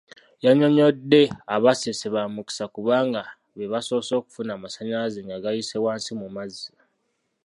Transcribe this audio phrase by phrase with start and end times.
[0.43, 1.21] Yannyonnyodde
[1.55, 3.21] aba Ssese bamukisa kubanga
[3.55, 6.69] be basoose okufuna amasannyalaze nga gayise wansi mu mazzi.